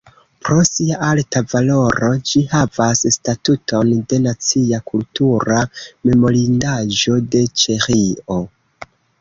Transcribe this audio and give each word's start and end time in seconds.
Pro 0.45 0.55
sia 0.67 0.95
arta 1.07 1.41
valoro 1.51 2.09
ĝi 2.29 2.41
havas 2.53 3.03
statuton 3.17 3.93
de 4.13 4.19
nacia 4.23 4.81
kultura 4.93 5.61
memorindaĵo 6.11 7.23
de 7.37 7.47
Ĉeĥio. 7.65 8.41